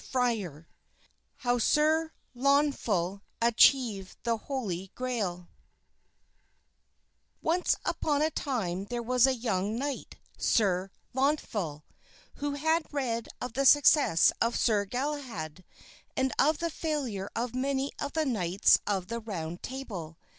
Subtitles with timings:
[0.11, 0.65] XXVI
[1.35, 5.47] HOW SIR LAUNFAL ACHIEVED THE HOLY GRAIL
[7.43, 11.83] ONCE upon a time there was a young knight, Sir Launfal,
[12.37, 15.63] who had read of the success of Sir Galahad,
[16.17, 20.17] and of the failure of many of the knights of the Round Table.